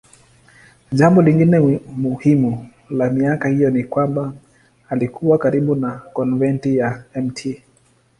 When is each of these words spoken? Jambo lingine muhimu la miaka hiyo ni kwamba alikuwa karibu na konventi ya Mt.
Jambo 0.91 1.21
lingine 1.21 1.59
muhimu 1.97 2.67
la 2.89 3.09
miaka 3.09 3.49
hiyo 3.49 3.69
ni 3.69 3.83
kwamba 3.83 4.33
alikuwa 4.89 5.37
karibu 5.37 5.75
na 5.75 5.91
konventi 6.13 6.77
ya 6.77 7.03
Mt. 7.15 7.61